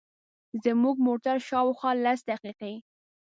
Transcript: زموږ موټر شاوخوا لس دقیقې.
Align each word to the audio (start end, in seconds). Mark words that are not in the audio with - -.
زموږ 0.63 0.95
موټر 1.07 1.37
شاوخوا 1.47 1.91
لس 2.03 2.19
دقیقې. 2.31 2.73